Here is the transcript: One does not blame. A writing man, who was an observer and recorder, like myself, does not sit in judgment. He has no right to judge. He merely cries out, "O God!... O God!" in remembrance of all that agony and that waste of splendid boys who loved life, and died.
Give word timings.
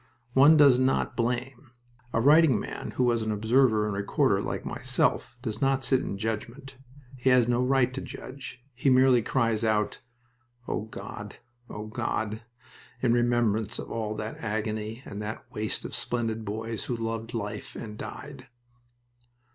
One 0.33 0.57
does 0.57 0.79
not 0.79 1.15
blame. 1.15 1.69
A 2.11 2.19
writing 2.19 2.59
man, 2.59 2.89
who 2.95 3.03
was 3.03 3.21
an 3.21 3.31
observer 3.31 3.85
and 3.85 3.93
recorder, 3.95 4.41
like 4.41 4.65
myself, 4.65 5.37
does 5.43 5.61
not 5.61 5.83
sit 5.83 5.99
in 6.01 6.17
judgment. 6.17 6.75
He 7.17 7.29
has 7.29 7.47
no 7.47 7.61
right 7.61 7.93
to 7.93 8.01
judge. 8.01 8.65
He 8.73 8.89
merely 8.89 9.21
cries 9.21 9.63
out, 9.63 10.01
"O 10.67 10.85
God!... 10.85 11.35
O 11.69 11.85
God!" 11.85 12.41
in 13.01 13.13
remembrance 13.13 13.77
of 13.77 13.91
all 13.91 14.15
that 14.15 14.37
agony 14.39 15.03
and 15.05 15.21
that 15.21 15.45
waste 15.51 15.85
of 15.85 15.93
splendid 15.93 16.43
boys 16.45 16.85
who 16.85 16.97
loved 16.97 17.35
life, 17.35 17.75
and 17.75 17.95
died. 17.95 18.47